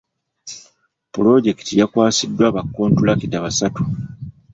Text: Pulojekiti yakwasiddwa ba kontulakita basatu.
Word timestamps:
Pulojekiti 1.13 1.73
yakwasiddwa 1.79 2.47
ba 2.55 2.61
kontulakita 2.75 3.37
basatu. 3.45 3.81